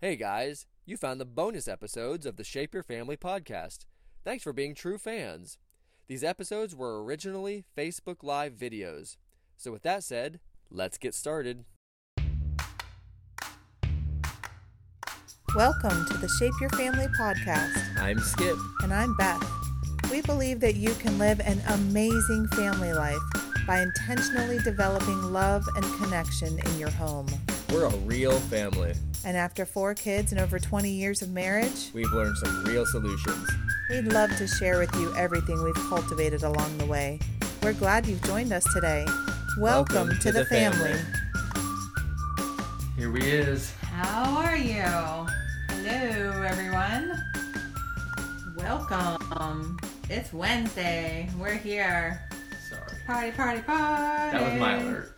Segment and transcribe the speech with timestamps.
[0.00, 3.78] Hey guys, you found the bonus episodes of the Shape Your Family podcast.
[4.24, 5.58] Thanks for being true fans.
[6.06, 9.16] These episodes were originally Facebook Live videos.
[9.56, 10.38] So, with that said,
[10.70, 11.64] let's get started.
[15.56, 18.56] Welcome to the Shape Your Family podcast, I'm Skip.
[18.84, 19.42] and I'm Beth.
[20.12, 23.18] We believe that you can live an amazing family life
[23.66, 27.26] by intentionally developing love and connection in your home.
[27.72, 28.94] We're a real family.
[29.24, 33.48] And after four kids and over 20 years of marriage, We've learned some real solutions.
[33.90, 37.18] we'd love to share with you everything we've cultivated along the way.
[37.62, 39.04] We're glad you've joined us today.
[39.58, 40.94] Welcome, to, the, family.
[42.96, 43.72] Here we is.
[43.82, 44.82] How are you?
[45.68, 47.20] Hello, everyone.
[48.56, 49.78] Welcome.
[50.08, 51.28] It's Wednesday.
[51.38, 52.22] We're here.
[52.70, 52.98] Sorry.
[53.06, 54.38] Party, party, party.
[54.38, 55.17] That was my alert.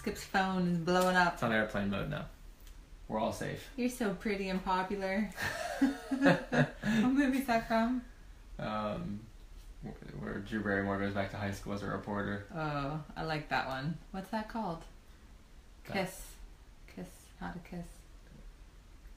[0.00, 1.34] Skip's phone is blowing up.
[1.34, 2.24] It's on airplane mode now.
[3.06, 3.68] We're all safe.
[3.76, 5.28] You're so pretty and popular.
[5.78, 8.00] what movie is that from?
[8.58, 9.20] Um,
[10.18, 12.46] where Drew Barrymore goes back to high school as a reporter.
[12.56, 13.98] Oh, I like that one.
[14.12, 14.82] What's that called?
[15.88, 16.22] That- Kiss.
[16.96, 17.08] Kiss.
[17.38, 17.84] How to kiss.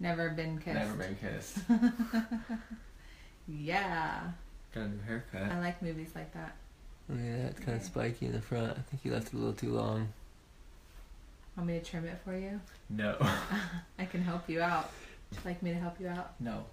[0.02, 0.76] Never been kissed.
[0.76, 1.60] Never been kissed.
[3.48, 4.20] yeah.
[4.76, 5.50] Got a new haircut.
[5.50, 6.58] I like movies like that.
[7.10, 8.72] Oh, yeah, it's kind of spiky in the front.
[8.72, 10.10] I think you left it a little too long.
[11.56, 12.60] Want me to trim it for you?
[12.90, 13.16] No.
[14.00, 14.90] I can help you out.
[15.30, 16.34] Would you like me to help you out?
[16.40, 16.66] no.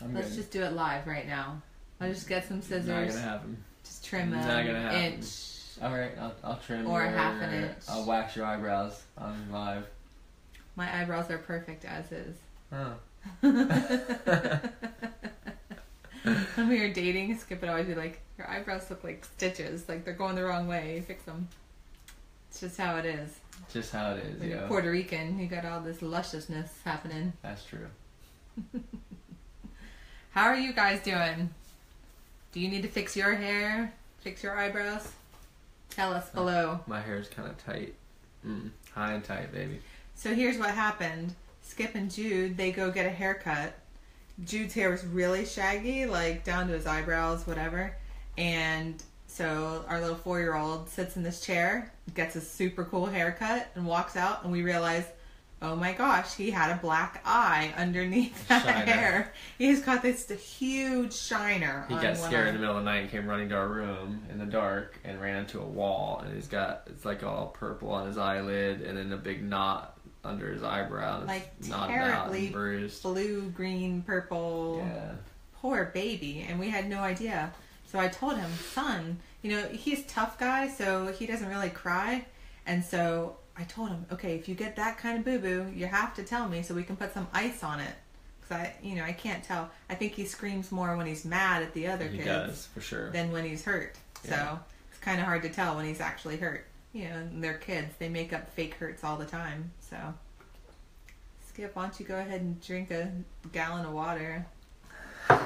[0.00, 0.36] I'm Let's good.
[0.36, 1.60] just do it live right now.
[2.00, 2.86] I'll just get some scissors.
[2.86, 3.64] Not gonna happen.
[3.82, 5.12] Just trim Not an gonna happen.
[5.14, 5.26] inch.
[5.82, 6.88] All right, I'll, I'll trim it.
[6.88, 7.72] Or your, half an inch.
[7.88, 9.84] I'll wax your eyebrows on live.
[10.76, 12.36] My eyebrows are perfect as is.
[12.72, 12.94] Oh.
[16.54, 19.88] when we were dating, Skip would always be like, "Your eyebrows look like stitches.
[19.88, 21.02] Like they're going the wrong way.
[21.06, 21.48] Fix them."
[22.50, 23.36] It's just how it is.
[23.72, 24.66] Just how it is, yeah.
[24.66, 27.32] Puerto Rican, you got all this lusciousness happening.
[27.42, 27.86] That's true.
[30.30, 31.50] How are you guys doing?
[32.52, 33.92] Do you need to fix your hair?
[34.20, 35.12] Fix your eyebrows?
[35.90, 36.80] Tell us below.
[36.86, 37.94] My hair is kind of tight.
[38.46, 38.70] Mm.
[38.94, 39.80] High and tight, baby.
[40.14, 41.34] So here's what happened.
[41.62, 43.74] Skip and Jude, they go get a haircut.
[44.44, 47.96] Jude's hair was really shaggy, like down to his eyebrows, whatever.
[48.36, 49.02] And
[49.38, 53.68] so our little four year old sits in this chair, gets a super cool haircut,
[53.76, 54.42] and walks out.
[54.42, 55.04] And we realize,
[55.62, 58.92] oh my gosh, he had a black eye underneath that Shiner.
[58.92, 59.32] hair.
[59.56, 61.86] He's got this huge shiner.
[61.88, 62.48] He got scared eye.
[62.48, 64.98] in the middle of the night and came running to our room in the dark
[65.04, 66.20] and ran into a wall.
[66.24, 69.98] And he's got, it's like all purple on his eyelid and then a big knot
[70.24, 71.24] under his eyebrow.
[71.26, 73.04] Like terribly bruised.
[73.04, 74.82] Blue, green, purple.
[74.84, 75.12] Yeah.
[75.60, 77.52] poor baby and we had no idea
[77.86, 81.70] so i told him son you know he's a tough guy so he doesn't really
[81.70, 82.24] cry.
[82.66, 86.14] And so i told him okay if you get that kind of boo-boo you have
[86.14, 87.94] to tell me so we can put some ice on it.
[88.40, 89.70] Because i you know i can't tell.
[89.90, 92.80] I think he screams more when he's mad at the other He kids does, for
[92.80, 93.10] sure.
[93.10, 93.96] than when he's hurt.
[94.24, 94.58] So
[94.90, 96.66] it's kind of hard to tell when he's actually hurt.
[96.92, 97.94] You know and they're kids.
[97.98, 99.70] They make up fake hurts all the time.
[99.80, 99.96] So
[101.48, 103.10] skip why don't you go ahead and drink a
[103.52, 104.46] gallon of water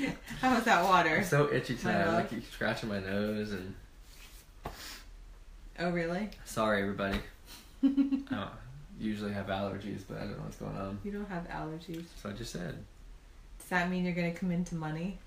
[0.40, 2.02] how was that water I'm so itchy tonight.
[2.02, 3.74] I like keep scratching my nose and
[5.78, 7.18] oh really sorry everybody.
[7.84, 7.88] I
[8.30, 8.50] don't
[8.98, 10.98] usually have allergies, but I don't know what's going on.
[11.04, 12.74] you don't have allergies So I just said.
[13.58, 15.18] does that mean you're going to come into money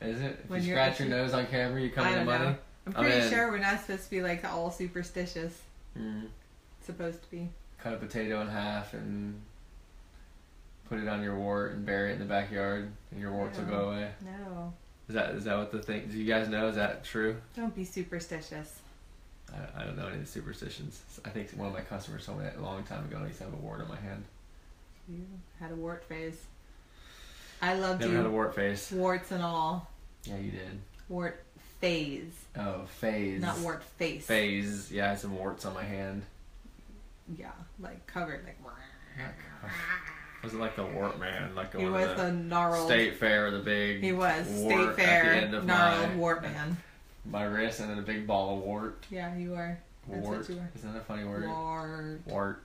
[0.00, 0.38] Is it?
[0.44, 2.44] If When you scratch your nose on camera, you come I into don't money?
[2.44, 2.56] know.
[2.86, 5.58] i'm I'm pretty sure we're not supposed to be like all superstitious
[5.98, 6.22] Mm.
[6.78, 9.38] it's supposed to be Cut a potato in half and
[10.92, 13.64] put it on your wart and bury it in the backyard, and your warts will
[13.64, 14.10] go away.
[14.22, 14.72] no
[15.08, 16.06] Is that is that what the thing?
[16.10, 16.68] Do you guys know?
[16.68, 17.36] Is that true?
[17.56, 18.80] don't be superstitious
[19.50, 21.00] I, I don't know any of the superstitions.
[21.24, 23.16] I think one of my customers told me that a long time ago.
[23.16, 24.24] and I used to have a wart on my hand.
[25.08, 25.24] You
[25.60, 26.36] had a wart phase.
[27.62, 28.16] I loved Never you.
[28.18, 28.90] had a wart face.
[28.92, 29.90] Warts and all.
[30.24, 30.78] Yeah, you did.
[31.08, 31.42] Wart
[31.80, 33.40] phase, Oh, phase.
[33.42, 34.24] not wart face.
[34.26, 34.90] Phase.
[34.90, 36.22] Yeah, I had some warts on my hand.
[37.38, 37.50] Yeah,
[37.80, 38.56] like covered, like.
[40.42, 41.54] Was it like the wart man?
[41.54, 42.86] Like He going was the the gnarled.
[42.88, 46.08] state fair with a big he was wart state at fair the end of gnarled
[46.10, 46.76] my, wart man.
[47.30, 49.04] my wrist and then a big ball of wart.
[49.10, 49.78] Yeah, you were.
[50.08, 50.48] That's what wart.
[50.48, 50.70] you were.
[50.74, 51.46] Isn't that a funny word?
[51.48, 52.20] Wart.
[52.26, 52.62] Wart.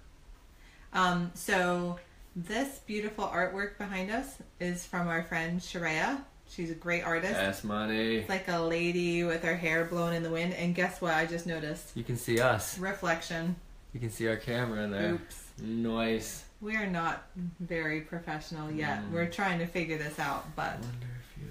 [0.93, 1.31] Um.
[1.35, 1.99] So
[2.35, 6.23] this beautiful artwork behind us is from our friend Sharia.
[6.49, 7.33] She's a great artist.
[7.35, 8.17] S money.
[8.17, 10.53] It's like a lady with her hair blown in the wind.
[10.53, 11.13] And guess what?
[11.13, 12.79] I just noticed You can see us.
[12.79, 13.55] reflection.
[13.93, 15.13] You can see our camera in there.
[15.15, 15.43] Oops.
[15.61, 16.45] Nice.
[16.61, 17.23] We are not
[17.59, 19.03] very professional yet.
[19.03, 19.11] Mm.
[19.11, 20.63] We're trying to figure this out, but.
[20.63, 21.41] I but wonder if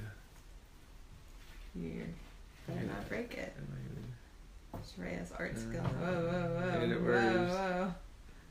[1.83, 1.83] you.
[1.83, 2.05] you
[2.67, 3.55] better not break it.
[3.57, 5.83] am I gonna- Shreya's art Uh, skill.
[5.83, 6.81] Whoa, whoa, whoa.
[6.81, 7.95] and whoa, whoa.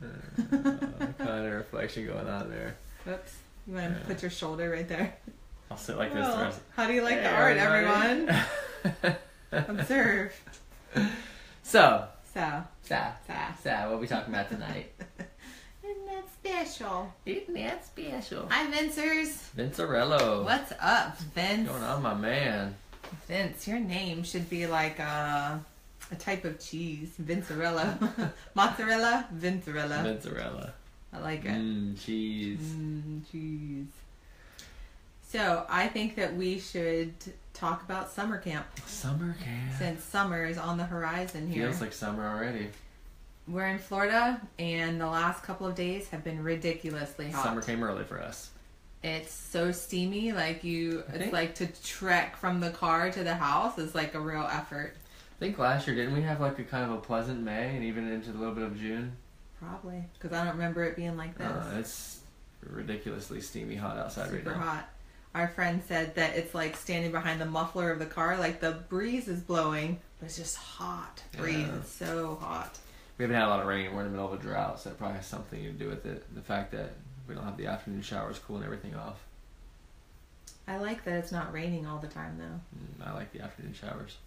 [0.02, 2.76] Uh, kind of reflection going on there.
[3.06, 3.34] Whoops.
[3.68, 4.06] You want to Yeah.
[4.08, 5.16] put your shoulder right there?
[5.72, 6.62] I'll sit like this the rest.
[6.76, 8.28] how do you like the art, everybody.
[8.92, 9.18] everyone?
[9.80, 10.34] Observe.
[11.64, 12.98] So, So, So.
[13.28, 13.34] so.
[13.64, 14.92] Sa, what are we talking about tonight?
[16.46, 17.12] Special?
[17.26, 18.48] Isn't that special?
[18.52, 19.50] Hi, Vincers.
[19.58, 20.44] Vincerello.
[20.46, 21.68] What's up, Vince?
[21.68, 22.76] What's going on, my man?
[23.28, 25.60] Vince, your name should be like a,
[26.12, 27.10] a type of cheese.
[27.20, 28.32] Vincerella.
[28.54, 29.26] Mozzarella?
[29.34, 30.04] Vincerella.
[30.04, 30.72] Vincerella.
[31.14, 31.52] I like it.
[31.52, 32.60] Mmm, cheese.
[32.60, 33.88] Mm, cheese.
[35.28, 37.14] So, I think that we should
[37.56, 39.74] talk about summer camp Summer camp.
[39.80, 41.64] since summer is on the horizon here.
[41.70, 42.68] Feels like summer already.
[43.48, 47.44] We're in Florida, and the last couple of days have been ridiculously hot.
[47.44, 48.50] Summer came early for us.
[49.04, 51.04] It's so steamy, like you.
[51.08, 54.20] I It's think- like to trek from the car to the house is like a
[54.20, 54.96] real effort.
[54.98, 57.84] I think last year, didn't we have like a kind of a pleasant May and
[57.84, 59.16] even into a little bit of June?
[59.60, 61.48] Probably because I don't remember it being like this.
[61.48, 62.20] Uh, it's
[62.64, 64.64] ridiculously steamy hot outside Super right now.
[64.64, 64.90] hot.
[65.36, 68.72] Our friend said that it's like standing behind the muffler of the car, like the
[68.72, 71.58] breeze is blowing, but it's just hot breeze.
[71.58, 71.76] Yeah.
[71.76, 72.80] It's so hot.
[73.18, 73.94] We haven't had a lot of rain.
[73.94, 76.06] We're in the middle of a drought, so that probably has something to do with
[76.06, 76.26] it.
[76.36, 76.92] The fact that
[77.28, 79.20] we don't have the afternoon showers cooling everything off.
[80.68, 83.04] I like that it's not raining all the time though.
[83.06, 84.18] Mm, I like the afternoon showers.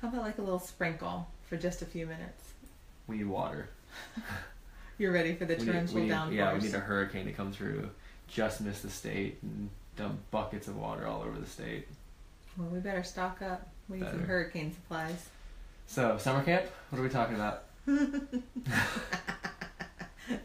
[0.00, 2.52] How about like a little sprinkle for just a few minutes?
[3.06, 3.68] We need water.
[4.98, 6.36] You're ready for the torrential downpours.
[6.36, 7.90] yeah, we need a hurricane to come through,
[8.28, 11.88] just miss the state, and dump buckets of water all over the state.
[12.56, 13.68] Well, we better stock up.
[13.88, 15.28] We need some hurricane supplies.
[15.86, 16.64] So, summer camp?
[16.90, 17.64] What are we talking about?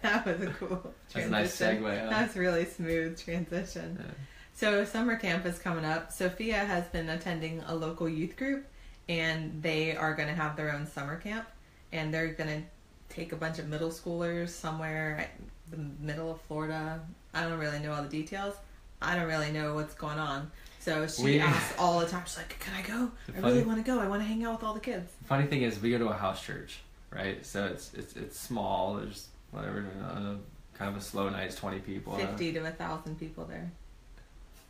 [0.02, 1.84] that was a cool That's a nice transition.
[1.84, 2.10] segue, huh?
[2.10, 3.98] That's really smooth transition.
[4.00, 4.12] Yeah.
[4.54, 6.12] So summer camp is coming up.
[6.12, 8.66] Sophia has been attending a local youth group,
[9.08, 11.48] and they are going to have their own summer camp,
[11.94, 15.30] and they're going to take a bunch of middle schoolers somewhere
[15.72, 17.00] the middle of Florida.
[17.34, 18.56] I don't really know all the details.
[19.02, 20.52] I don't really know what's going on.
[20.80, 22.24] So she We- asks all the time.
[22.26, 23.12] She's like, "Can I go?
[23.28, 24.00] The I really want to go.
[24.00, 26.08] I want to hang out with all the kids." Funny thing is, we go to
[26.08, 26.80] a house church,
[27.12, 27.46] right?
[27.46, 28.96] So it's it's it's small.
[28.96, 30.36] There's whatever, uh,
[30.78, 31.46] kind of a slow night.
[31.46, 32.16] It's twenty people.
[32.16, 33.72] Fifty to a thousand people there.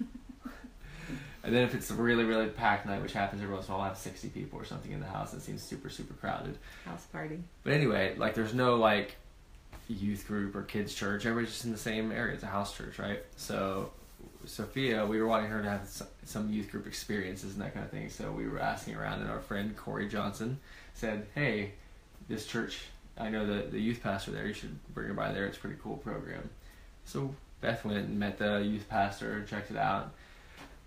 [1.42, 3.78] And then if it's a really really packed night, which happens every once in a
[3.78, 5.34] while, I'll have sixty people or something in the house.
[5.34, 6.58] It seems super super crowded.
[6.84, 7.40] House party.
[7.64, 9.16] But anyway, like there's no like
[9.88, 11.26] youth group or kids church.
[11.26, 12.34] Everybody's just in the same area.
[12.34, 13.24] It's a house church, right?
[13.38, 13.92] So
[14.46, 15.90] Sophia, we were wanting her to have
[16.26, 18.10] some youth group experiences and that kind of thing.
[18.10, 20.60] So we were asking around, and our friend Corey Johnson
[20.94, 21.74] said, "Hey,
[22.30, 22.80] this church,
[23.18, 24.48] I know the the youth pastor there.
[24.48, 25.46] You should bring her by there.
[25.46, 26.50] It's a pretty cool program."
[27.06, 30.12] So Beth went and met the youth pastor, checked it out.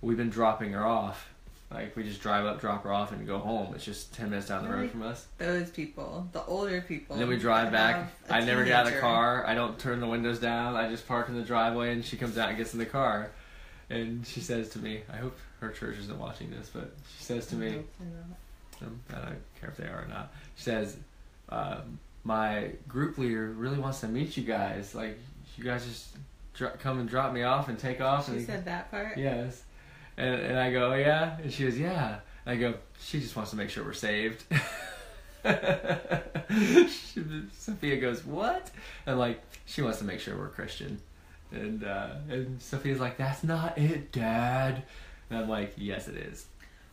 [0.01, 1.29] We've been dropping her off.
[1.71, 3.75] Like we just drive up, drop her off, and go home.
[3.75, 5.27] It's just ten minutes down the road from us.
[5.39, 7.15] Those people, the older people.
[7.15, 8.11] And then we drive back.
[8.29, 9.47] I I never get out of the car.
[9.47, 10.77] I don't turn the windows down.
[10.77, 13.31] I just park in the driveway, and she comes out and gets in the car.
[13.89, 17.47] And she says to me, I hope her church isn't watching this, but she says
[17.49, 18.89] to I me, not.
[18.89, 20.33] um, I don't care if they are or not.
[20.57, 20.97] She says,
[21.53, 24.95] um, my group leader really wants to meet you guys.
[24.95, 25.19] Like,
[25.57, 26.09] you guys just
[26.55, 28.27] dro- come and drop me off and take off.
[28.27, 29.19] She and said that part.
[29.19, 29.63] Yes.
[30.17, 31.39] And, and I go, "Oh, yeah?
[31.43, 32.19] And she goes, yeah.
[32.47, 34.45] And I go, she just wants to make sure we're saved.
[35.45, 37.23] She-
[37.59, 38.71] Sophia goes, what?
[39.07, 41.01] And like, she wants to make sure we're Christian.
[41.51, 44.85] And, uh, and Sophia's like, that's not it, Dad.
[45.31, 46.47] And I'm like, yes, it is.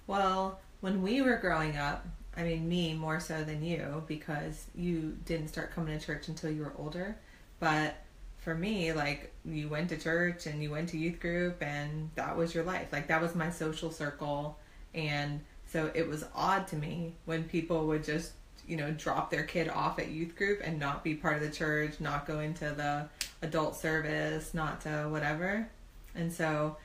[0.07, 2.05] Well, when we were growing up,
[2.39, 6.49] I mean, me more so than you because you didn't start coming to church until
[6.49, 7.17] you were older.
[7.59, 7.95] But
[8.37, 12.37] for me, like, you went to church and you went to youth group, and that
[12.37, 12.93] was your life.
[12.93, 14.57] Like, that was my social circle.
[14.93, 18.31] And so it was odd to me when people would just,
[18.65, 21.51] you know, drop their kid off at youth group and not be part of the
[21.51, 23.09] church, not go into the
[23.41, 25.67] adult service, not to whatever.
[26.15, 26.77] And so,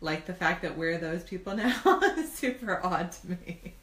[0.00, 3.74] like the fact that we're those people now is super odd to me.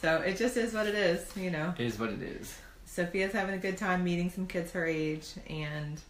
[0.00, 1.74] So it just is what it is, you know.
[1.78, 2.56] It is what it is.
[2.86, 6.00] Sophia's having a good time meeting some kids her age, and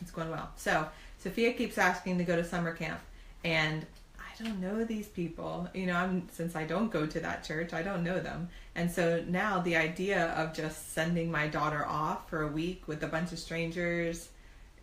[0.00, 0.50] it's going well.
[0.56, 0.86] So
[1.18, 3.00] Sophia keeps asking to go to summer camp,
[3.44, 3.84] and
[4.18, 5.68] I don't know these people.
[5.74, 8.90] You know, I'm since I don't go to that church, I don't know them, and
[8.90, 13.08] so now the idea of just sending my daughter off for a week with a
[13.08, 14.28] bunch of strangers.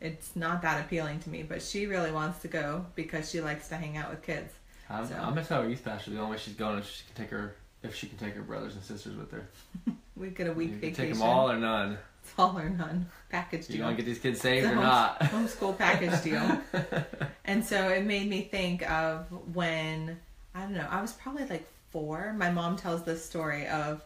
[0.01, 3.67] It's not that appealing to me, but she really wants to go because she likes
[3.69, 4.53] to hang out with kids.
[4.89, 7.03] I'm, So- I'm gonna tell her youth pastor the only way she's going is she
[7.05, 9.47] can take her if she can take her brothers and sisters with her.
[10.15, 11.05] We get a week you can vacation.
[11.05, 11.97] take them all or none.
[12.21, 13.77] It's all or none package deal.
[13.77, 15.17] You want to get these kids saved or not?
[15.21, 16.61] homeschool package deal.
[17.45, 20.19] and so it made me think of when
[20.53, 22.35] I don't know, I was probably like four.
[22.37, 24.03] My mom tells this story of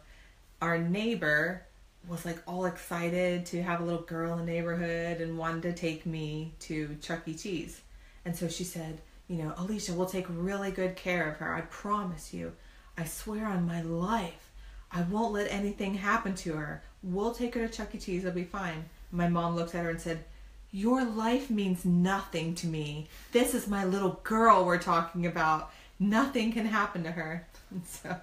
[0.62, 1.64] our neighbor
[2.08, 5.74] was like all excited to have a little girl in the neighborhood and wanted to
[5.74, 7.34] take me to Chuck E.
[7.34, 7.82] Cheese.
[8.24, 11.54] And so she said, you know, Alicia, we'll take really good care of her.
[11.54, 12.54] I promise you.
[12.98, 14.52] I swear on my life.
[14.92, 16.84] I won't let anything happen to her.
[17.02, 17.98] We'll take her to Chuck E.
[17.98, 18.24] Cheese.
[18.24, 18.86] It'll be fine.
[19.12, 20.24] My mom looked at her and said,
[20.72, 23.08] Your life means nothing to me.
[23.32, 25.72] This is my little girl we're talking about.
[26.00, 27.48] Nothing can happen to her.
[27.72, 28.16] And so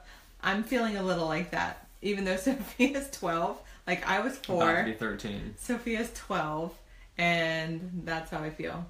[0.43, 1.87] I'm feeling a little like that.
[2.03, 4.77] Even though Sophia's 12, like I was About four.
[4.77, 5.55] to be 13.
[5.59, 6.73] Sophia's 12,
[7.19, 8.87] and that's how I feel.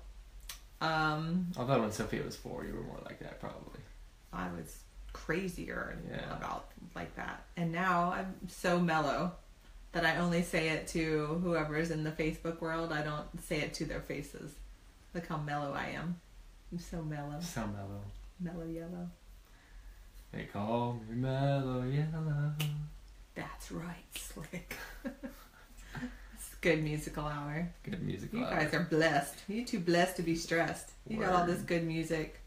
[0.80, 3.80] Um, Although when Sophia was four, you were more like that, probably.
[4.32, 4.78] I was
[5.24, 6.36] crazier Yeah.
[6.36, 7.44] about like that.
[7.56, 9.32] And now I'm so mellow
[9.92, 12.92] that I only say it to whoever's in the Facebook world.
[12.92, 14.52] I don't say it to their faces.
[15.14, 16.20] Look how mellow I am.
[16.72, 17.40] I'm so mellow.
[17.40, 18.00] So mellow.
[18.40, 19.10] Mellow yellow.
[20.32, 22.52] They call me mellow yellow.
[23.34, 24.76] That's right, Slick.
[25.04, 27.68] it's a good musical hour.
[27.82, 28.32] Good music.
[28.32, 28.50] You loud.
[28.50, 29.34] guys are blessed.
[29.48, 30.90] You too blessed to be stressed.
[31.08, 32.39] You got all this good music.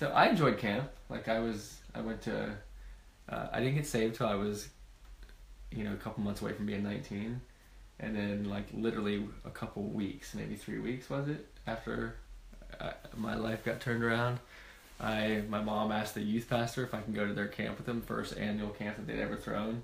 [0.00, 0.88] So I enjoyed camp.
[1.10, 2.56] Like I was, I went to,
[3.28, 4.70] uh, I didn't get saved till I was,
[5.70, 7.38] you know, a couple months away from being 19,
[7.98, 12.16] and then like literally a couple weeks, maybe three weeks was it after
[12.80, 14.38] uh, my life got turned around.
[14.98, 17.84] I my mom asked the youth pastor if I can go to their camp with
[17.84, 19.82] them, first annual camp that they'd ever thrown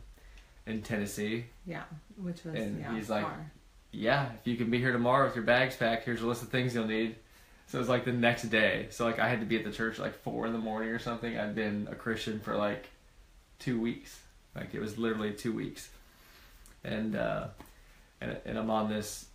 [0.66, 1.44] in Tennessee.
[1.66, 1.82] Yeah,
[2.16, 3.50] which was And yeah, he's like, far.
[3.92, 6.48] yeah, if you can be here tomorrow with your bags packed, here's a list of
[6.48, 7.16] things you'll need.
[7.68, 8.86] So it was like the next day.
[8.90, 10.98] So like I had to be at the church like four in the morning or
[10.98, 11.36] something.
[11.36, 12.88] I'd been a Christian for like
[13.58, 14.18] two weeks.
[14.54, 15.88] Like it was literally two weeks.
[16.84, 17.48] And uh
[18.20, 19.26] and, and I'm on this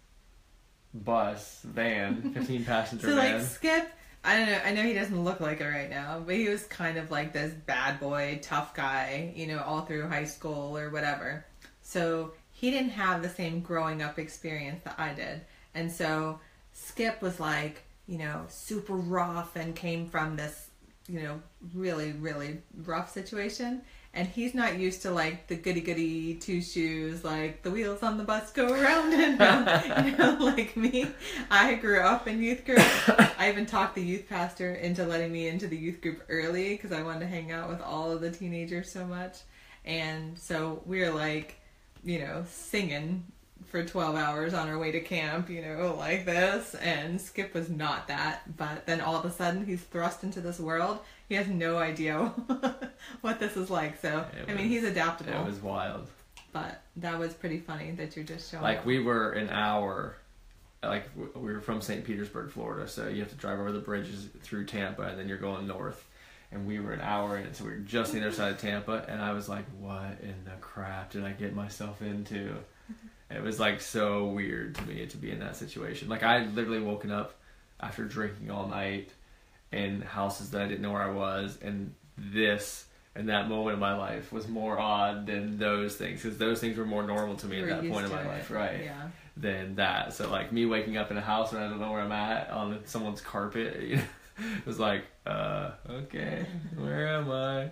[0.93, 3.37] bus, van, fifteen passenger So van.
[3.39, 3.91] like Skip,
[4.23, 4.59] I don't know.
[4.65, 7.33] I know he doesn't look like it right now, but he was kind of like
[7.33, 11.45] this bad boy, tough guy, you know, all through high school or whatever.
[11.81, 15.41] So he didn't have the same growing up experience that I did,
[15.75, 16.39] and so
[16.73, 20.67] Skip was like, you know, super rough and came from this,
[21.07, 21.41] you know,
[21.73, 23.81] really really rough situation.
[24.13, 28.17] And he's not used to like the goody goody two shoes, like the wheels on
[28.17, 31.07] the bus go around and round, you know, like me.
[31.49, 32.81] I grew up in youth group.
[33.39, 36.91] I even talked the youth pastor into letting me into the youth group early because
[36.91, 39.37] I wanted to hang out with all of the teenagers so much.
[39.85, 41.61] And so we were like,
[42.03, 43.23] you know, singing
[43.71, 46.75] for 12 hours on our way to camp, you know, like this.
[46.75, 48.55] And Skip was not that.
[48.57, 50.99] But then all of a sudden he's thrust into this world.
[51.29, 52.17] He has no idea
[53.21, 54.01] what this is like.
[54.01, 55.33] So, It I mean, he's adaptable.
[55.33, 56.07] it was wild.
[56.53, 58.85] But that was pretty funny that you're just showing Like up.
[58.85, 60.17] we were an hour,
[60.83, 62.03] like we were from St.
[62.03, 65.37] Petersburg, Florida, so you have to drive over the bridges through Tampa, and then you're
[65.37, 66.05] going north.
[66.51, 69.05] And we were an hour in, so we were just the other side of Tampa,
[69.07, 72.55] and I was like, "What in the crap did I get myself into?"
[73.35, 76.09] It was like so weird to me to be in that situation.
[76.09, 77.35] Like I literally woken up
[77.79, 79.09] after drinking all night
[79.71, 82.85] in houses that I didn't know where I was, and this
[83.15, 86.77] and that moment in my life was more odd than those things because those things
[86.77, 88.27] were more normal to me at that point in my it.
[88.27, 88.85] life, right?
[88.85, 89.07] Yeah.
[89.35, 90.13] Than that.
[90.13, 92.49] So like me waking up in a house and I don't know where I'm at
[92.51, 94.03] on someone's carpet, you know,
[94.57, 96.45] it was like, uh, okay,
[96.77, 97.71] where am I?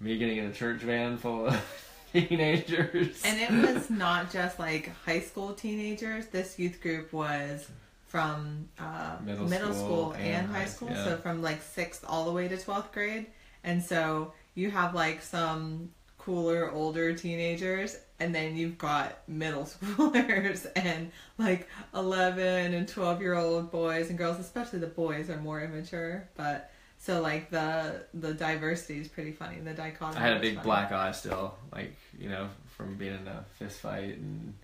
[0.00, 1.83] Me getting in a church van full of
[2.14, 3.22] teenagers.
[3.24, 6.26] And it was not just like high school teenagers.
[6.28, 7.68] This youth group was
[8.06, 10.90] from uh, Middle middle, school school, and and high school.
[10.90, 11.04] yeah.
[11.04, 13.26] So from like sixth all the way to 12th grade.
[13.64, 17.98] And so you have like some cooler, older teenagers.
[18.20, 24.16] And then you've got middle schoolers and like 11 and 12 year old boys and
[24.16, 26.28] girls, especially the boys are more immature.
[26.36, 26.70] But
[27.04, 29.60] so like the the diversity is pretty funny.
[29.60, 30.16] The dichotomy.
[30.16, 30.64] I had a big funny.
[30.64, 34.54] black eye still, like you know, from being in a fist fight and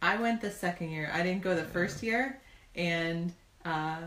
[0.00, 1.10] I went the second year.
[1.14, 2.40] I didn't go the first year,
[2.74, 3.32] and
[3.64, 3.98] uh,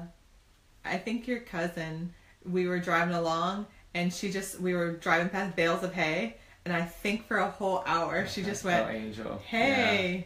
[0.84, 2.14] I think your cousin.
[2.44, 3.66] We were driving along,
[3.96, 7.50] and she just we were driving past bales of hay, and I think for a
[7.50, 9.42] whole hour she just went, Oh, Angel.
[9.52, 10.22] Yeah,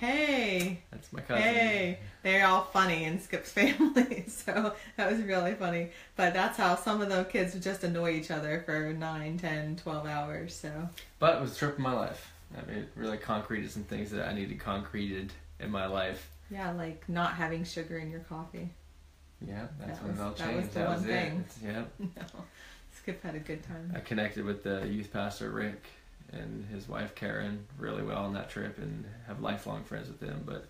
[0.00, 0.16] "Hey,
[0.58, 1.42] hey, that's my cousin.
[1.42, 5.90] hey." They're all funny in Skip's family, so that was really funny.
[6.16, 9.76] But that's how some of the kids would just annoy each other for 9, 10,
[9.76, 10.54] 12 hours.
[10.54, 10.88] So
[11.18, 12.32] But it was a trip in my life.
[12.56, 16.28] I mean, it really concreted some things that I needed concreted in my life.
[16.50, 18.68] yeah, like not having sugar in your coffee.
[19.46, 21.44] Yeah, that's That when was- it all that was the That one was, thing.
[21.62, 21.66] it.
[21.66, 21.84] Yeah.
[22.16, 22.44] No,
[22.98, 23.92] Skip had a good time.
[23.96, 25.82] I connected with the youth pastor Rick
[26.32, 30.42] and his wife Karen really well on that trip and have lifelong friends with them.
[30.46, 30.66] But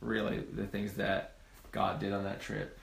[0.00, 1.34] really, the things that
[1.70, 2.78] God did on that trip,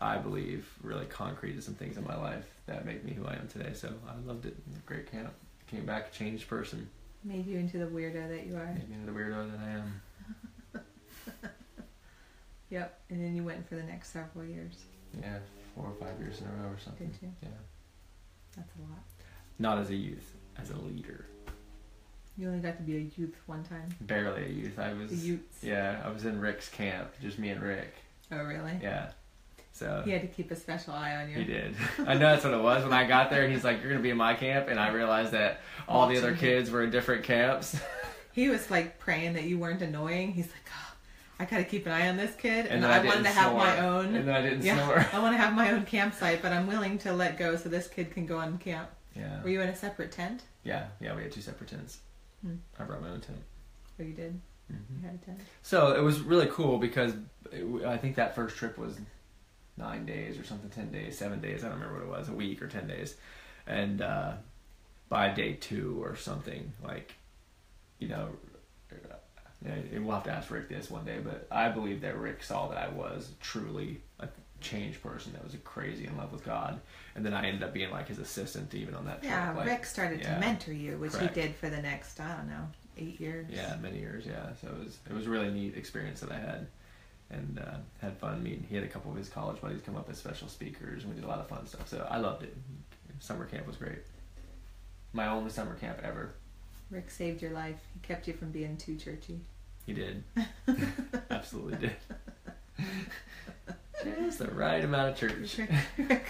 [0.00, 3.48] I- believe, really concreted some things in my life that make me who I am
[3.48, 3.72] today.
[3.74, 4.52] So I loved it.
[4.56, 5.32] It was a great camp.
[5.66, 6.88] Came back a changed person.
[7.24, 8.66] Made you into the weirdo that you are.
[8.66, 10.00] Made me into the weirdo that I am.
[12.70, 12.98] Yep.
[13.10, 14.84] And then you went for the next several years.
[15.20, 15.38] Yeah,
[15.74, 17.08] four or five years in a row or something.
[17.08, 17.32] Did you?
[17.42, 17.48] Yeah.
[18.56, 19.02] That's a lot.
[19.58, 21.26] Not as a youth, as a leader.
[22.38, 23.88] You only got to be a youth one time.
[24.02, 24.78] Barely a youth.
[24.78, 25.26] I The was.
[25.26, 25.62] youths.
[25.62, 27.94] Yeah, I was in Rick's camp, just me and Rick.
[28.30, 28.78] Oh, really?
[28.82, 29.10] Yeah.
[29.72, 31.36] So He had to keep a special eye on you.
[31.36, 31.74] he did.
[32.06, 33.46] I know that's what it was when I got there.
[33.48, 36.30] He's like, "You're gonna be in my camp," and I realized that all the other
[36.30, 36.38] him.
[36.38, 37.78] kids were in different camps.
[38.32, 40.32] He was like praying that you weren't annoying.
[40.32, 40.94] He's like, oh,
[41.40, 43.46] I gotta keep an eye on this kid, and, then I, didn't wanted to have
[43.50, 43.58] snore.
[43.64, 44.14] my own.
[44.14, 45.06] And then I didn't yeah, snore.
[45.10, 47.88] I want to have my own campsite, but I'm willing to let go so this
[47.88, 48.90] kid can go on camp.
[49.14, 49.42] Yeah.
[49.42, 50.42] Were you in a separate tent?
[50.64, 50.88] Yeah.
[51.00, 51.16] Yeah.
[51.16, 52.00] We had two separate tents.
[52.44, 52.54] Hmm.
[52.78, 53.38] I brought my own tent.
[53.98, 54.40] Oh, you did.
[54.68, 55.40] hmm You had a tent.
[55.62, 57.12] So it was really cool because
[57.52, 58.98] it, I think that first trip was
[59.76, 61.64] nine days or something, ten days, seven days.
[61.64, 63.16] I don't remember what it was, a week or ten days.
[63.66, 64.32] And uh,
[65.08, 67.14] by day two or something, like,
[67.98, 68.28] you know,
[68.92, 69.14] uh,
[69.64, 72.68] and we'll have to ask Rick this one day, but I believe that Rick saw
[72.68, 74.28] that I was truly a
[74.66, 76.80] changed person that was crazy in love with God.
[77.14, 79.20] And then I ended up being like his assistant even on that.
[79.22, 80.34] Yeah, like, Rick started yeah.
[80.34, 81.34] to mentor you, which Correct.
[81.34, 82.68] he did for the next, I don't know,
[82.98, 83.46] eight years.
[83.50, 84.24] Yeah, many years.
[84.26, 86.66] Yeah, so it was it was a really neat experience that I had,
[87.30, 88.66] and uh, had fun meeting.
[88.68, 91.20] He had a couple of his college buddies come up as special speakers, and we
[91.20, 91.88] did a lot of fun stuff.
[91.88, 92.56] So I loved it.
[93.20, 94.00] Summer camp was great.
[95.12, 96.34] My only summer camp ever.
[96.90, 97.80] Rick saved your life.
[97.94, 99.40] He kept you from being too churchy.
[99.86, 100.22] He did.
[101.30, 101.96] Absolutely did.
[104.02, 105.58] Just the right amount of church.
[105.58, 106.26] Rick, Rick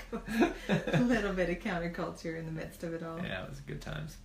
[0.69, 3.19] was a little bit of counterculture in the midst of it all.
[3.19, 4.17] Yeah, it was good times.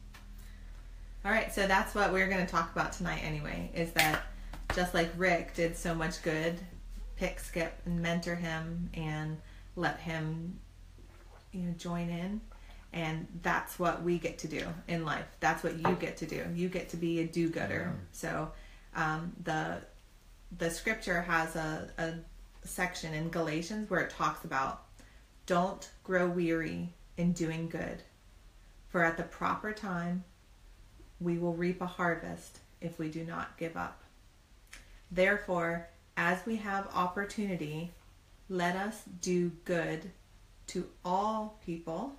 [1.26, 4.24] All right, so that's what we're going to talk about tonight anyway, is that
[4.76, 6.60] just like Rick did so much good,
[7.16, 9.38] pick Skip and mentor him and
[9.76, 10.60] let him
[11.52, 12.42] you know join in
[12.94, 15.26] and that's what we get to do in life.
[15.40, 16.46] That's what you get to do.
[16.54, 17.94] You get to be a do-gooder.
[17.94, 18.00] Yeah.
[18.12, 18.52] So
[18.96, 19.78] um, the
[20.58, 22.14] the scripture has a, a
[22.64, 24.84] section in Galatians where it talks about
[25.46, 28.02] don't grow weary in doing good,
[28.90, 30.24] for at the proper time
[31.20, 34.04] we will reap a harvest if we do not give up.
[35.12, 37.92] Therefore, as we have opportunity,
[38.50, 40.12] let us do good
[40.68, 42.16] to all people,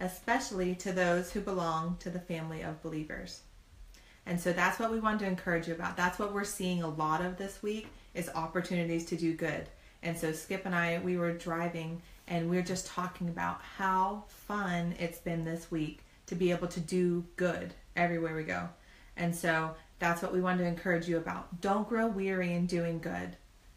[0.00, 3.42] especially to those who belong to the family of believers.
[4.26, 5.96] And so that's what we want to encourage you about.
[5.96, 9.68] That's what we're seeing a lot of this week is opportunities to do good.
[10.02, 14.94] And so Skip and I we were driving and we're just talking about how fun
[14.98, 18.68] it's been this week to be able to do good everywhere we go.
[19.16, 21.60] And so that's what we want to encourage you about.
[21.60, 23.36] Don't grow weary in doing good.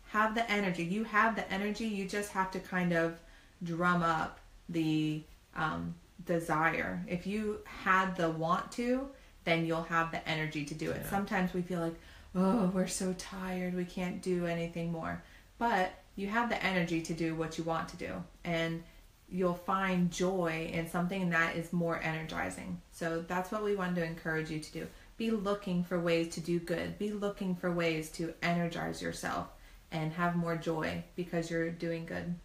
[0.10, 0.84] Have the energy.
[0.84, 1.86] You have the energy.
[1.86, 3.20] You just have to kind of
[3.64, 5.24] drum up the
[5.56, 7.04] um, desire.
[7.08, 9.10] If you had the want to,
[9.44, 11.02] then you'll have the energy to do it.
[11.04, 11.10] Yeah.
[11.10, 12.00] Sometimes we feel like,
[12.36, 15.24] oh, we're so tired, we can't do anything more.
[15.58, 18.24] But you have the energy to do what you want to do.
[18.44, 18.84] And
[19.30, 22.82] you'll find joy in something that is more energizing.
[22.92, 24.88] So that's what we wanted to encourage you to do.
[25.18, 26.98] Be looking for ways to do good.
[27.00, 29.48] Be looking for ways to energize yourself
[29.92, 32.36] and have more joy because you're doing good.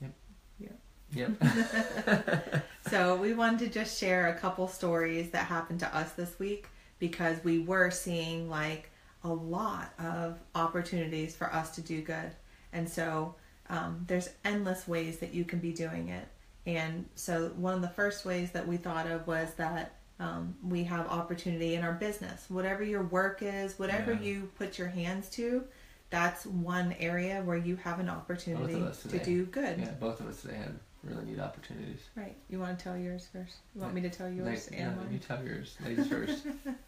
[0.00, 0.12] Yep.
[0.60, 1.36] Yep.
[1.40, 2.62] Yep.
[2.90, 6.68] So we wanted to just share a couple stories that happened to us this week
[7.02, 8.88] because we were seeing like
[9.24, 12.30] a lot of opportunities for us to do good.
[12.72, 13.34] And so
[13.68, 16.28] um, there's endless ways that you can be doing it.
[16.64, 20.84] And so one of the first ways that we thought of was that um, we
[20.84, 22.44] have opportunity in our business.
[22.48, 24.20] Whatever your work is, whatever Yeah.
[24.20, 25.64] you put your hands to,
[26.10, 29.80] that's one area where you have an opportunity to do good.
[29.80, 31.98] Yeah, both of us today had really neat opportunities.
[32.14, 32.36] Right.
[32.48, 33.56] You want to tell yours first?
[33.74, 35.08] You want me to tell yours Ladies- and mine?
[35.10, 35.76] you tell yours.
[35.84, 36.46] Ladies first.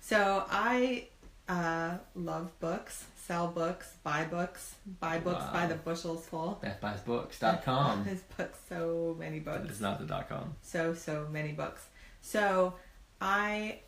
[0.00, 1.08] So I
[1.48, 6.60] uh, love books, sell books, buy books, buy books by the bushels full.
[6.62, 8.04] BestBuysBooks.com.
[8.04, 10.54] His books, so many books, it's not the dot com.
[10.62, 11.86] so so many books.
[12.20, 12.74] So
[13.20, 13.80] I,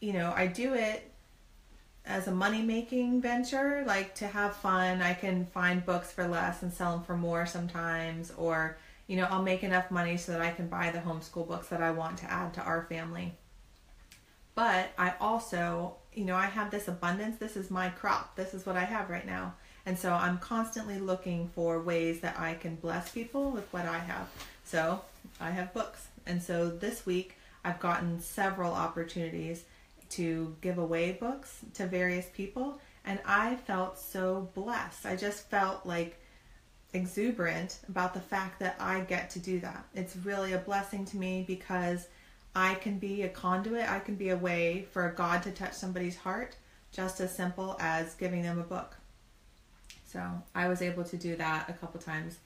[0.00, 1.10] you know, I do it
[2.04, 5.02] as a money making venture, like to have fun.
[5.02, 9.26] I can find books for less and sell them for more sometimes, or you know,
[9.30, 12.18] I'll make enough money so that I can buy the homeschool books that I want
[12.18, 13.34] to add to our family.
[14.54, 17.38] But I also, you know, I have this abundance.
[17.38, 18.36] This is my crop.
[18.36, 19.54] This is what I have right now.
[19.86, 23.98] And so I'm constantly looking for ways that I can bless people with what I
[23.98, 24.28] have.
[24.64, 25.00] So
[25.40, 26.06] I have books.
[26.26, 29.64] And so this week I've gotten several opportunities
[30.10, 32.80] to give away books to various people.
[33.04, 35.06] And I felt so blessed.
[35.06, 36.20] I just felt like
[36.92, 39.84] exuberant about the fact that I get to do that.
[39.94, 42.06] It's really a blessing to me because
[42.54, 46.16] I can be a conduit, I can be a way for God to touch somebody's
[46.16, 46.56] heart,
[46.92, 48.96] just as simple as giving them a book.
[50.04, 50.20] So
[50.54, 52.36] I was able to do that a couple times.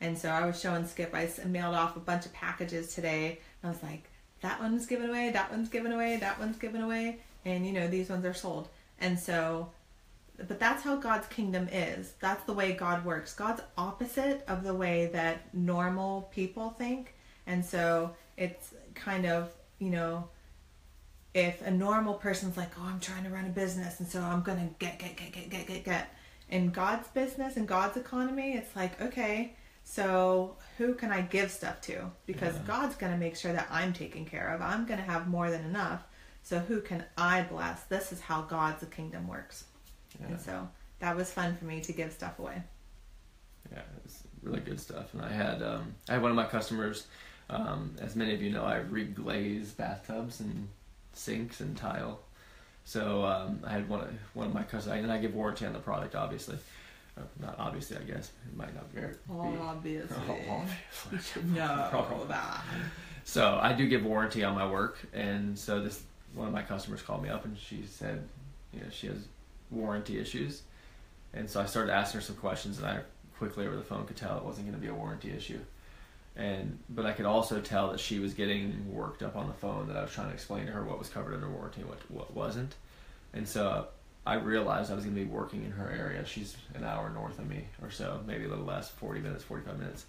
[0.00, 3.40] And so I was showing Skip, I mailed off a bunch of packages today.
[3.64, 4.08] I was like,
[4.42, 7.18] that one's given away, that one's given away, that one's given away.
[7.44, 8.68] And, you know, these ones are sold.
[9.00, 9.70] And so,
[10.36, 12.12] but that's how God's kingdom is.
[12.20, 13.34] That's the way God works.
[13.34, 17.14] God's opposite of the way that normal people think.
[17.46, 20.28] And so it's kind of, you know,
[21.34, 24.42] if a normal person's like, oh, I'm trying to run a business, and so I'm
[24.42, 26.08] going to get, get, get, get, get, get, get.
[26.48, 31.80] In God's business and God's economy, it's like, okay, so who can I give stuff
[31.82, 32.10] to?
[32.24, 32.62] Because Yeah.
[32.66, 34.62] God's going to make sure that I'm taken care of.
[34.62, 36.02] I'm going to have more than enough.
[36.42, 37.82] So who can I bless?
[37.84, 39.64] This is how God's kingdom works.
[40.20, 40.28] Yeah.
[40.28, 40.68] And so
[41.00, 42.62] that was fun for me to give stuff away.
[43.72, 45.12] Yeah, it's really good stuff.
[45.12, 47.06] And I had um, I had one of my customers.
[47.48, 50.68] Um, as many of you know, I reglaze bathtubs and
[51.12, 52.20] sinks and tile.
[52.84, 55.72] So um, I had one of one of my customers, and I give warranty on
[55.72, 56.58] the product, obviously.
[57.18, 59.00] Uh, not obviously, I guess it might not be.
[59.30, 60.16] Obviously.
[60.50, 61.18] obviously.
[61.32, 62.62] Should know that.
[63.24, 66.02] So I do give warranty on my work, and so this
[66.34, 68.22] one of my customers called me up and she said,
[68.72, 69.16] you know, she has
[69.70, 70.62] warranty issues,
[71.32, 73.00] and so I started asking her some questions, and I
[73.38, 75.58] quickly over the phone could tell it wasn't going to be a warranty issue,
[76.36, 79.88] and but I could also tell that she was getting worked up on the phone
[79.88, 81.98] that I was trying to explain to her what was covered under warranty and what
[82.10, 82.74] what wasn't,
[83.32, 83.88] and so
[84.26, 86.24] I realized I was going to be working in her area.
[86.26, 89.64] She's an hour north of me or so, maybe a little less, forty minutes, forty
[89.64, 90.06] five minutes.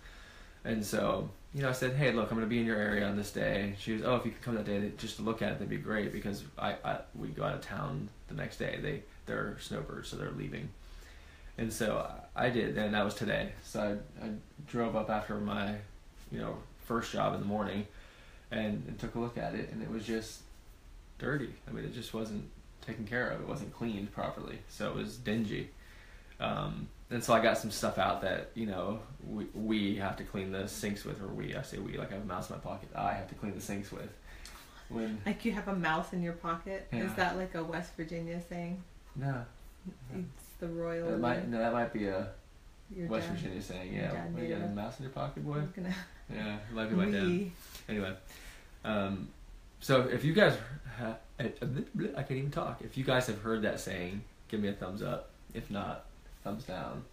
[0.66, 3.08] And so, you know, I said, "Hey, look, I'm going to be in your area
[3.08, 5.42] on this day." She was, "Oh, if you could come that day just to look
[5.42, 8.58] at it, that'd be great." Because I, I we go out of town the next
[8.58, 8.80] day.
[8.82, 10.70] They they're snowbirds, so they're leaving.
[11.60, 13.52] And so I did, and that was today.
[13.64, 14.30] So I, I
[14.68, 15.76] drove up after my,
[16.32, 17.86] you know, first job in the morning,
[18.52, 20.42] and, and took a look at it, and it was just
[21.20, 21.54] dirty.
[21.68, 22.46] I mean, it just wasn't
[22.86, 23.42] taken care of.
[23.42, 25.70] It wasn't cleaned properly, so it was dingy.
[26.40, 30.24] Um, and so I got some stuff out that you know we we have to
[30.24, 32.56] clean the sinks with, or we I say we like I have a mouse in
[32.56, 32.90] my pocket.
[32.96, 34.10] I have to clean the sinks with.
[34.90, 36.88] When Like you have a mouse in your pocket.
[36.94, 37.04] Yeah.
[37.06, 38.82] Is that like a West Virginia thing?
[39.16, 39.44] no,
[40.14, 41.10] It's the royal.
[41.12, 42.28] that might no that might be a
[42.96, 43.38] West dad.
[43.38, 43.94] Virginia saying.
[43.94, 45.62] Yeah, you got a mouse in your pocket, boy?
[46.30, 47.52] I'm gonna- Yeah, it might be my dad.
[47.90, 48.14] Anyway,
[48.84, 49.30] um,
[49.80, 50.58] so if you guys,
[51.00, 52.82] ha- I can't even talk.
[52.84, 55.30] If you guys have heard that saying, give me a thumbs up.
[55.54, 56.06] If not,
[56.44, 57.04] thumbs down.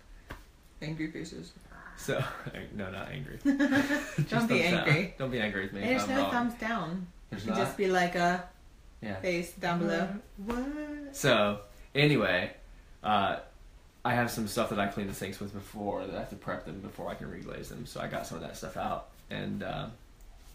[0.83, 1.53] Angry faces.
[1.97, 2.23] So
[2.75, 3.39] no, not angry.
[3.45, 3.59] Don't
[4.29, 4.89] Just be thumbs down.
[4.89, 5.15] angry.
[5.19, 5.81] Don't be angry with me.
[5.83, 6.31] There's I'm no wrong.
[6.33, 7.07] thumbs down.
[7.31, 7.59] There's You not.
[7.59, 8.45] just be like a
[9.01, 9.17] yeah.
[9.21, 10.09] face down below.
[10.45, 10.65] What?
[11.13, 11.61] So
[11.95, 12.53] anyway,
[13.05, 13.37] uh,
[14.05, 16.37] I have some stuff that I clean the sinks with before that I have to
[16.37, 17.87] prep them before I can reglaze them.
[17.87, 19.87] So I got some of that stuff out and uh,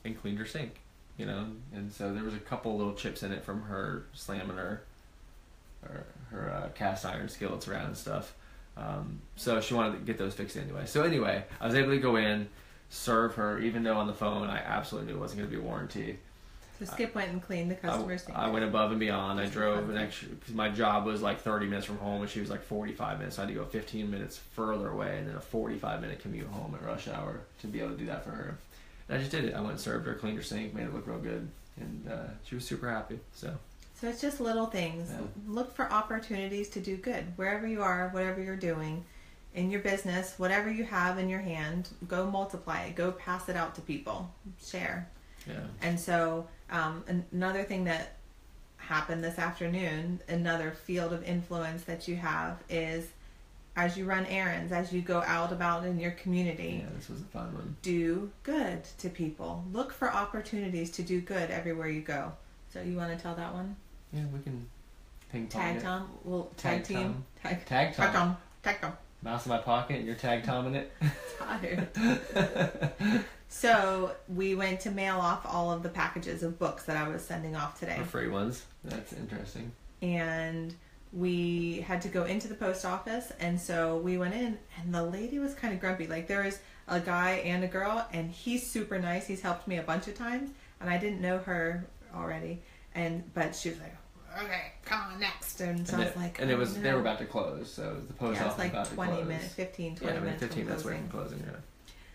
[0.05, 0.79] and cleaned her sink,
[1.17, 1.47] you know.
[1.73, 4.83] And so there was a couple little chips in it from her slamming her
[5.83, 8.33] her, her uh, cast iron skillets around and stuff.
[8.77, 10.85] Um, so she wanted to get those fixed anyway.
[10.85, 12.47] So anyway, I was able to go in,
[12.89, 15.61] serve her, even though on the phone I absolutely knew it wasn't going to be
[15.61, 16.19] a warranty.
[16.79, 18.37] So Skip went and cleaned the customer's sink.
[18.37, 19.39] I went above and beyond.
[19.39, 19.91] I drove fun.
[19.91, 22.63] an extra because my job was like 30 minutes from home, and she was like
[22.63, 23.35] 45 minutes.
[23.35, 26.47] So I had to go 15 minutes further away, and then a 45 minute commute
[26.47, 28.57] home at rush hour to be able to do that for her.
[29.09, 29.53] And I just did it.
[29.55, 32.27] I went and served her, cleaned her sink, made it look real good, and uh,
[32.45, 33.19] she was super happy.
[33.33, 33.53] So
[33.99, 35.09] So it's just little things.
[35.11, 35.19] Yeah.
[35.47, 39.03] Look for opportunities to do good wherever you are, whatever you're doing,
[39.53, 41.89] in your business, whatever you have in your hand.
[42.07, 42.95] Go multiply it.
[42.95, 44.31] Go pass it out to people.
[44.63, 45.09] Share.
[45.47, 48.15] Yeah, And so um, an- another thing that
[48.77, 53.07] happened this afternoon, another field of influence that you have is
[53.75, 57.21] as you run errands, as you go out about in your community, yeah, this was
[57.21, 57.75] a fun one.
[57.81, 59.63] do good to people.
[59.71, 62.31] Look for opportunities to do good everywhere you go.
[62.73, 63.75] So you want to tell that one?
[64.11, 64.67] Yeah, we can
[65.31, 65.81] ping pong Tag it.
[65.83, 66.09] Tom?
[66.23, 66.97] Well, Tag tag, team.
[66.97, 67.25] Tom.
[67.43, 68.13] Tag, Tag tag Tom.
[68.13, 68.37] Tom.
[68.63, 68.93] Tag Tom.
[69.21, 70.91] Mouse in my pocket, and you're tag Tom in it.
[71.39, 71.87] Tired.
[73.49, 77.23] so we went to mail off all of the packages of books that I was
[77.23, 77.97] sending off today.
[77.97, 78.63] The free ones.
[78.83, 79.71] That's interesting.
[80.01, 80.73] and
[81.11, 85.01] we had to go into the post office and so we went in and the
[85.03, 88.65] lady was kind of grumpy like there was a guy and a girl and he's
[88.69, 91.83] super nice he's helped me a bunch of times and i didn't know her
[92.15, 92.61] already
[92.93, 93.95] and but she was like
[94.43, 96.75] okay come on next and so and i was it, like and it oh, was
[96.77, 96.83] no.
[96.83, 99.11] they were about to close, so the post yeah office was like about to 20
[99.13, 99.27] close.
[99.27, 101.39] minutes 15 20 yeah, minutes 15 from minutes away from closing.
[101.39, 101.55] Yeah.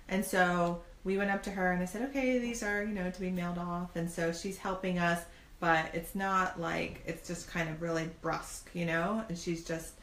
[0.09, 3.11] And so we went up to her and I said, okay, these are, you know,
[3.11, 3.97] to be mailed off.
[3.97, 5.23] And so she's helping us,
[5.61, 9.25] but it's not like, it's just kind of really brusque, you know?
[9.29, 9.95] And she's just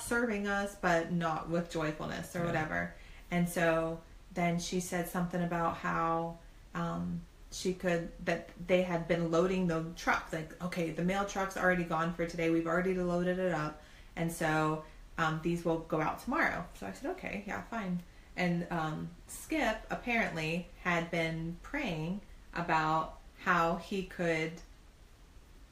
[0.00, 2.46] serving us, but not with joyfulness or Yeah.
[2.46, 2.94] whatever.
[3.30, 4.00] And so
[4.34, 6.38] then she said something about how,
[6.74, 10.28] um, she could that they had been loading the truck.
[10.32, 12.50] Like, okay, the mail truck's already gone for today.
[12.50, 13.80] We've already loaded it up,
[14.16, 14.84] and so
[15.16, 16.64] um, these will go out tomorrow.
[16.78, 18.02] So I said, okay, yeah, fine.
[18.38, 22.20] And um, Skip apparently had been praying
[22.54, 24.52] about how he could,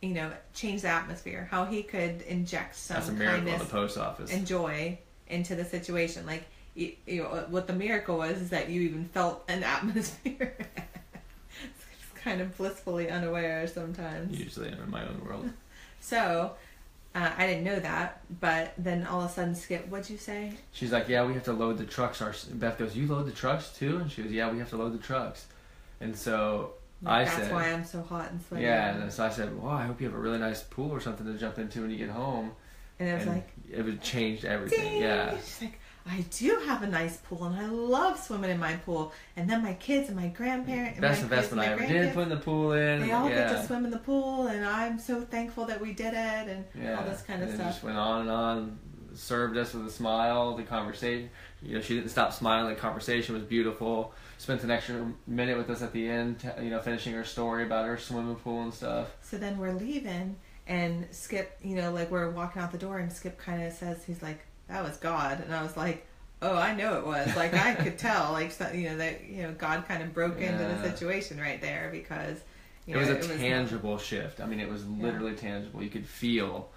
[0.03, 3.69] you know, change the atmosphere, how he could inject some That's a miracle kindness the
[3.73, 4.33] post office.
[4.33, 4.99] and joy
[5.29, 6.27] into the situation.
[6.27, 6.43] Like,
[6.75, 10.57] you, you know, what the miracle was is that you even felt an atmosphere.
[10.77, 14.39] it's kind of blissfully unaware sometimes.
[14.39, 15.49] Usually, I'm in my own world.
[15.99, 16.53] So,
[17.37, 20.55] I didn't know that, but then all of a sudden, Skip, what'd you say?
[20.73, 23.33] She's like, "Yeah, we have to load the trucks." Our Beth goes, "You load the
[23.33, 25.47] trucks too?" And she goes, "Yeah, we have to load the trucks."
[26.01, 26.73] And so
[27.05, 28.65] I That's said, that's why I'm so hot and sweaty.
[28.65, 31.01] "Yeah." And so I said, "Well, I hope you have a really nice pool or
[31.01, 32.53] something to jump into when you get home."
[32.99, 34.81] And I was and like, it would changed everything.
[34.81, 35.03] Ding!
[35.03, 35.37] Yeah.
[35.37, 39.13] She's like, I do have a nice pool, and I love swimming in my pool.
[39.37, 41.93] And then my kids and my grandparents, Best my kids investment I and my ever
[41.93, 43.01] did putting the pool in.
[43.01, 43.49] They all yeah.
[43.53, 46.65] get to swim in the pool, and I'm so thankful that we did it, and
[46.81, 46.99] Yeah.
[46.99, 47.73] all this kind of and it stuff.
[47.75, 48.79] just went on and on.
[49.15, 50.57] Served us with a smile.
[50.57, 51.31] The conversation,
[51.63, 52.75] you know, she didn't stop smiling.
[52.75, 54.13] The conversation was beautiful.
[54.37, 57.87] Spent an extra minute with us at the end, you know, finishing her story about
[57.87, 59.17] her swimming pool and stuff.
[59.23, 63.11] So then we're leaving, and Skip, you know, like we're walking out the door, and
[63.11, 66.07] Skip kind of says, he's like, "That was God," and I was like,
[66.43, 69.43] "Oh, I know it was." Like I could tell, like so, you know that you
[69.43, 72.39] know God kind of broke into the situation right there because
[72.87, 74.41] you it was know, a tangible shift.
[74.41, 75.83] I mean, it was literally tangible.
[75.83, 76.71] You could feel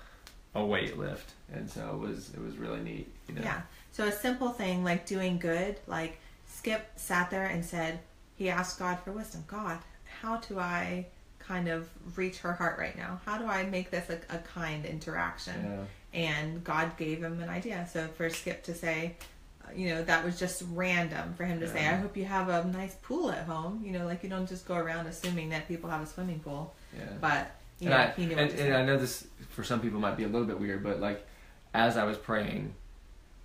[0.55, 3.07] a weight lift, and so it was it was really neat.
[3.27, 3.41] You know?
[3.41, 3.61] Yeah.
[3.91, 7.99] So a simple thing like doing good, like Skip sat there and said,
[8.35, 9.43] he asked God for wisdom.
[9.47, 9.79] God,
[10.21, 11.05] how do I
[11.39, 13.19] kind of reach her heart right now?
[13.25, 15.65] How do I make this a, a kind interaction?
[15.65, 15.83] Yeah.
[16.13, 17.87] And God gave him an idea.
[17.91, 19.15] So for Skip to say,
[19.63, 22.49] uh, you know, that was just random for him to say, I hope you have
[22.49, 23.81] a nice pool at home.
[23.83, 26.73] You know, like you don't just go around assuming that people have a swimming pool.
[26.97, 27.05] Yeah.
[27.21, 28.75] But, you and know, I, he knew and, what to and.
[28.75, 31.25] I know this for some people might be a little bit weird, but like
[31.73, 32.73] as I was praying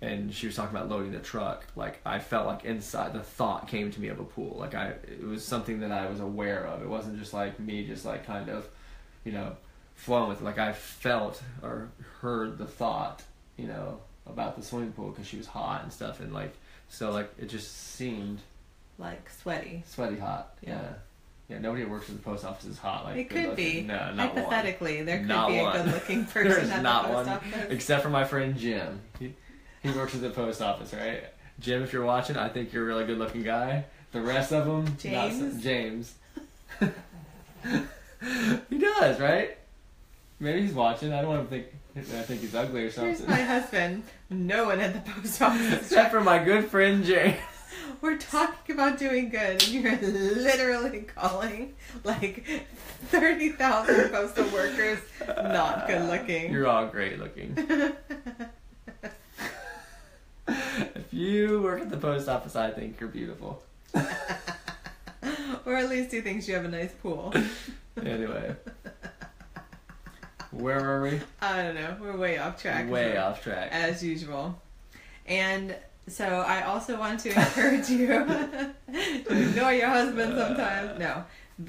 [0.01, 3.67] and she was talking about loading the truck, like I felt like inside the thought
[3.67, 4.57] came to me of a pool.
[4.59, 6.81] Like I it was something that I was aware of.
[6.81, 8.67] It wasn't just like me just like kind of,
[9.23, 9.55] you know,
[9.95, 10.43] flowing with it.
[10.43, 11.89] Like I felt or
[12.21, 13.23] heard the thought,
[13.57, 16.53] you know, about the swimming pool because she was hot and stuff and like
[16.89, 18.39] so like it just seemed
[18.97, 19.83] like sweaty.
[19.87, 20.57] sweaty hot.
[20.61, 20.81] Yeah.
[20.81, 20.89] Yeah.
[21.47, 23.05] Yeah, nobody who works at the post office is hot.
[23.05, 23.55] Like It could looking.
[23.55, 23.81] be.
[23.81, 24.43] No, not one.
[24.45, 25.75] Hypothetically, there could Not be one.
[25.75, 27.67] a good looking person There's at not the post one, office.
[27.69, 28.99] except for my friend Jim.
[29.19, 29.33] He,
[29.83, 31.23] he works at the post office, right?
[31.59, 33.85] Jim, if you're watching, I think you're a really good looking guy.
[34.11, 35.61] The rest of them, so- James?
[35.63, 36.15] James.
[38.69, 39.57] he does, right?
[40.39, 41.13] Maybe he's watching.
[41.13, 41.67] I don't want to think.
[41.95, 43.09] I think he's ugly or something.
[43.09, 43.35] Here's something.
[43.35, 44.03] my husband.
[44.29, 45.81] No one at the post office.
[45.81, 47.37] Except for my good friend James.
[48.01, 52.45] We're talking about doing good, and you're literally calling like
[53.05, 56.51] thirty thousand postal workers not good looking.
[56.51, 57.55] You're all great looking.
[60.47, 63.63] if you work at the post office, I think you're beautiful.
[65.65, 67.33] or at least he thinks you have a nice pool.
[68.03, 68.55] Anyway,
[70.57, 71.19] where were we?
[71.41, 71.97] I don't know.
[71.99, 72.89] We're way off track.
[72.89, 73.69] Way off track.
[73.71, 74.59] as usual.
[75.25, 75.75] And
[76.07, 78.73] so I also want to encourage you to
[79.29, 80.99] ignore your husband sometimes.
[80.99, 81.23] No,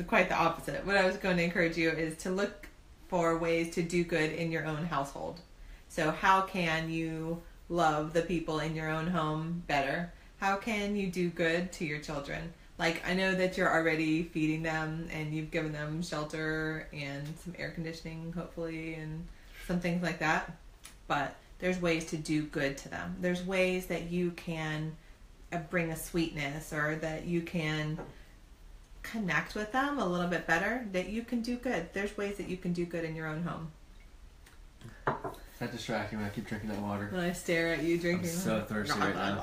[0.07, 0.87] quite the opposite.
[0.87, 2.68] What I was going to encourage you is to look
[3.09, 5.40] for ways to do good in your own household.
[5.88, 10.12] So how can you love the people in your own home better?
[10.38, 12.53] How can you do good to your children?
[12.78, 17.54] Like I know that you're already feeding them and you've given them shelter and some
[17.58, 19.26] air conditioning hopefully and
[19.66, 20.56] some things like that.
[21.08, 23.16] But there's ways to do good to them.
[23.20, 24.94] There's ways that you can
[25.52, 27.98] uh, bring a sweetness or that you can
[29.02, 31.88] connect with them a little bit better, that you can do good.
[31.92, 33.70] There's ways that you can do good in your own home.
[35.58, 37.08] That distracting when I keep drinking that water.
[37.10, 39.40] When I stare at you drinking, I'm so thirsty right now.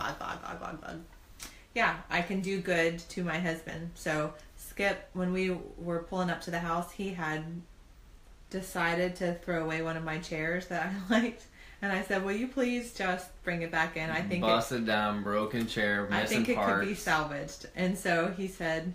[1.73, 3.91] Yeah, I can do good to my husband.
[3.95, 7.43] So Skip, when we were pulling up to the house, he had
[8.49, 11.45] decided to throw away one of my chairs that I liked,
[11.81, 14.09] and I said, "Will you please just bring it back in?
[14.09, 16.79] I think it, busted down, broken chair, I think it parts.
[16.79, 18.93] could be salvaged." And so he said,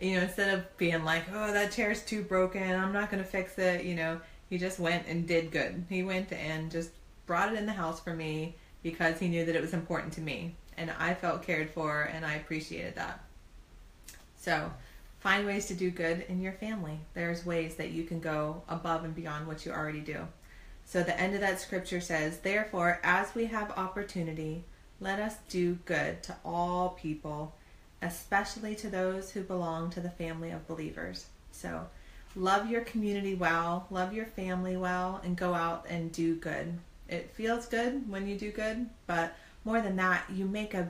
[0.00, 2.62] you know, instead of being like, "Oh, that chair's too broken.
[2.62, 5.86] I'm not going to fix it," you know, he just went and did good.
[5.88, 6.90] He went and just
[7.26, 10.20] brought it in the house for me because he knew that it was important to
[10.20, 13.20] me, and I felt cared for, and I appreciated that.
[14.38, 14.72] So,
[15.18, 16.98] find ways to do good in your family.
[17.12, 20.26] There's ways that you can go above and beyond what you already do.
[20.86, 24.64] So, the end of that scripture says, Therefore, as we have opportunity,
[25.00, 27.54] let us do good to all people,
[28.00, 31.26] especially to those who belong to the family of believers.
[31.52, 31.88] So,
[32.34, 36.78] love your community well, love your family well, and go out and do good.
[37.06, 40.88] It feels good when you do good, but more than that, you make a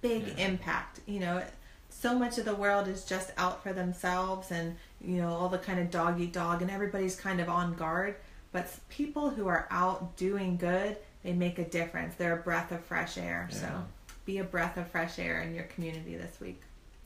[0.00, 0.46] big Yeah.
[0.48, 1.00] impact.
[1.06, 1.44] You know,
[1.90, 5.58] so much of the world is just out for themselves and, you know, all the
[5.58, 8.16] kind of dog eat dog, and everybody's kind of on guard.
[8.52, 12.14] But people who are out doing good, they make a difference.
[12.14, 13.48] They're a breath of fresh air.
[13.50, 13.56] Yeah.
[13.58, 13.84] So
[14.24, 16.60] be a breath of fresh air in your community this week.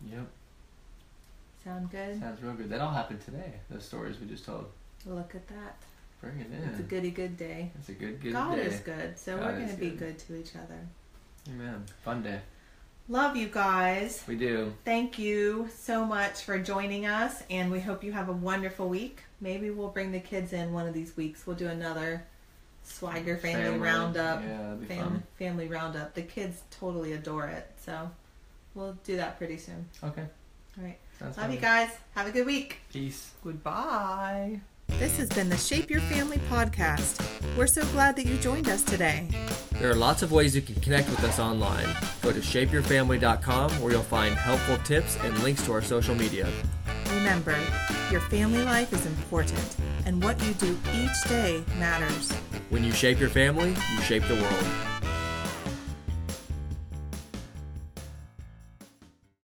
[0.07, 0.27] Yep.
[1.65, 2.21] Sound good?
[2.21, 2.71] Sounds real good.
[2.71, 3.53] That all happened today.
[3.69, 4.67] Those stories we just told.
[5.07, 5.77] Look at that.
[6.21, 6.69] Bring it in.
[6.71, 7.71] It's a goody good day.
[7.79, 8.65] It's a good, good God day.
[8.65, 9.99] God is good, so God we're going to be good.
[9.99, 10.79] good to each other.
[11.49, 11.85] Amen.
[12.05, 12.41] Fun day.
[13.09, 14.23] Love you guys.
[14.29, 14.73] We do.
[14.85, 19.23] Thank you so much for joining us, and we hope you have a wonderful week.
[19.41, 21.45] Maybe we'll bring the kids in one of these weeks.
[21.47, 22.25] We'll do another
[22.85, 23.79] Swagger Family, Family.
[23.81, 24.43] Roundup.
[24.43, 25.23] Yeah, Fam- fun.
[25.39, 26.15] family Roundup.
[26.15, 28.11] The kids totally adore it, so
[28.75, 29.87] we'll do that pretty soon.
[30.05, 30.25] Okay.
[30.79, 30.99] All right.
[31.19, 31.55] Sounds Love fun.
[31.55, 31.91] you guys.
[32.15, 32.77] Have a good week.
[32.93, 33.33] Peace.
[33.43, 34.61] Goodbye.
[34.99, 37.23] This has been the Shape Your Family podcast.
[37.57, 39.29] We're so glad that you joined us today.
[39.73, 41.87] There are lots of ways you can connect with us online.
[42.23, 46.49] Go to shapeyourfamily.com where you'll find helpful tips and links to our social media.
[47.15, 47.57] Remember,
[48.11, 49.77] your family life is important,
[50.07, 52.33] and what you do each day matters.
[52.69, 54.90] When you shape your family, you shape the world.